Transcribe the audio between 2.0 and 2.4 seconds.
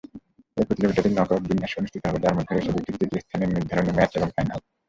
হবে, যার